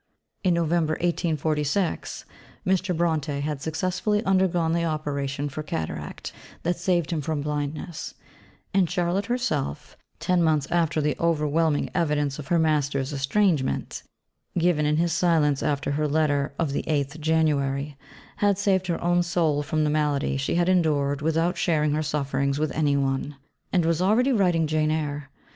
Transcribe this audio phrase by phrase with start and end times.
[0.43, 2.25] In November 1846
[2.65, 2.97] Mr.
[2.97, 8.15] Brontë had successfully undergone the operation for cataract that saved him from blindness:
[8.73, 14.01] and Charlotte herself, ten months after the overwhelming evidence of her 'master's estrangement,'
[14.57, 17.95] given in his silence after her Letter of the 8th January,
[18.37, 22.57] had saved her own soul from the malady she had endured without sharing her sufferings
[22.57, 23.35] with any one;
[23.71, 25.29] and was already writing Jane Eyre